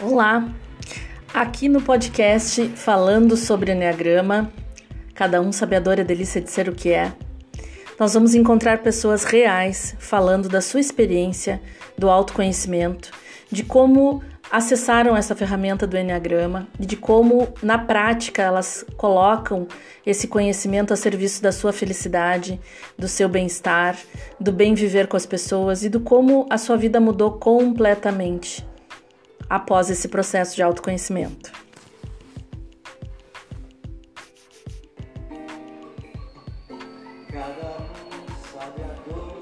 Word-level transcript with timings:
Olá! 0.00 0.48
Aqui 1.34 1.68
no 1.68 1.82
podcast 1.82 2.68
falando 2.76 3.36
sobre 3.36 3.72
Enneagrama, 3.72 4.48
cada 5.12 5.40
um 5.40 5.50
sabe 5.50 5.74
e 5.74 5.76
a 5.76 6.04
delícia 6.04 6.40
de 6.40 6.48
ser 6.52 6.68
o 6.68 6.72
que 6.72 6.90
é. 6.90 7.12
Nós 7.98 8.14
vamos 8.14 8.32
encontrar 8.32 8.78
pessoas 8.78 9.24
reais 9.24 9.96
falando 9.98 10.48
da 10.48 10.60
sua 10.60 10.78
experiência, 10.78 11.60
do 11.98 12.08
autoconhecimento, 12.08 13.10
de 13.50 13.64
como 13.64 14.22
acessaram 14.52 15.16
essa 15.16 15.34
ferramenta 15.34 15.84
do 15.84 15.98
Enneagrama 15.98 16.68
e 16.78 16.86
de 16.86 16.94
como, 16.94 17.48
na 17.60 17.76
prática, 17.76 18.40
elas 18.40 18.86
colocam 18.96 19.66
esse 20.06 20.28
conhecimento 20.28 20.94
a 20.94 20.96
serviço 20.96 21.42
da 21.42 21.50
sua 21.50 21.72
felicidade, 21.72 22.60
do 22.96 23.08
seu 23.08 23.28
bem-estar, 23.28 23.98
do 24.38 24.52
bem 24.52 24.74
viver 24.74 25.08
com 25.08 25.16
as 25.16 25.26
pessoas 25.26 25.82
e 25.82 25.88
do 25.88 25.98
como 25.98 26.46
a 26.48 26.56
sua 26.56 26.76
vida 26.76 27.00
mudou 27.00 27.32
completamente 27.32 28.67
após 29.48 29.90
esse 29.90 30.08
processo 30.08 30.54
de 30.54 30.62
autoconhecimento. 30.62 31.52
Cada 37.30 37.78
um 37.78 38.26
sabe 38.52 38.82
a 38.82 39.10
dor 39.10 39.37